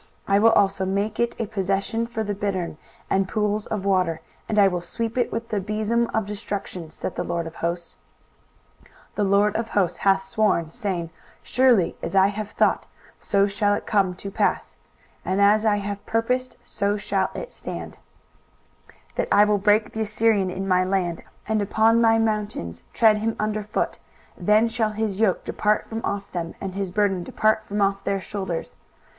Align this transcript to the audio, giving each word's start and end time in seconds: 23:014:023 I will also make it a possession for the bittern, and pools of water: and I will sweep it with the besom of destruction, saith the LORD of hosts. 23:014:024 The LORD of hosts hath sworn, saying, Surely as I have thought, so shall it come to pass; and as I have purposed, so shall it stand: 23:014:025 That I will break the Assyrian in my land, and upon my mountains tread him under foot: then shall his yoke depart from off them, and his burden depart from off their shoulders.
23:014:023 0.27 0.35
I 0.35 0.39
will 0.39 0.51
also 0.53 0.83
make 0.83 1.19
it 1.19 1.35
a 1.39 1.45
possession 1.45 2.07
for 2.07 2.23
the 2.23 2.33
bittern, 2.33 2.77
and 3.07 3.27
pools 3.27 3.67
of 3.67 3.85
water: 3.85 4.19
and 4.49 4.57
I 4.57 4.67
will 4.67 4.81
sweep 4.81 5.15
it 5.15 5.31
with 5.31 5.49
the 5.49 5.59
besom 5.61 6.09
of 6.11 6.25
destruction, 6.25 6.89
saith 6.89 7.13
the 7.13 7.23
LORD 7.23 7.45
of 7.45 7.57
hosts. 7.57 7.97
23:014:024 8.83 8.91
The 9.17 9.23
LORD 9.25 9.55
of 9.57 9.69
hosts 9.69 9.97
hath 9.99 10.23
sworn, 10.23 10.71
saying, 10.71 11.11
Surely 11.43 11.95
as 12.01 12.15
I 12.15 12.29
have 12.29 12.49
thought, 12.49 12.87
so 13.19 13.45
shall 13.45 13.75
it 13.75 13.85
come 13.85 14.15
to 14.15 14.31
pass; 14.31 14.75
and 15.23 15.39
as 15.39 15.65
I 15.67 15.75
have 15.75 16.03
purposed, 16.07 16.57
so 16.63 16.97
shall 16.97 17.29
it 17.35 17.51
stand: 17.51 17.99
23:014:025 19.09 19.15
That 19.17 19.27
I 19.31 19.43
will 19.45 19.59
break 19.59 19.91
the 19.93 20.01
Assyrian 20.01 20.49
in 20.49 20.67
my 20.67 20.83
land, 20.83 21.21
and 21.47 21.61
upon 21.61 22.01
my 22.01 22.17
mountains 22.17 22.81
tread 22.91 23.17
him 23.17 23.35
under 23.37 23.61
foot: 23.61 23.99
then 24.35 24.67
shall 24.67 24.93
his 24.93 25.19
yoke 25.19 25.45
depart 25.45 25.87
from 25.87 26.01
off 26.03 26.31
them, 26.31 26.55
and 26.59 26.73
his 26.73 26.89
burden 26.89 27.23
depart 27.23 27.63
from 27.63 27.83
off 27.83 28.03
their 28.03 28.19
shoulders. 28.19 28.73